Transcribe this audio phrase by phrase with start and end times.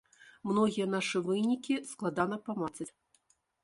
[0.51, 2.93] Многія нашы вынікі складана памацаць.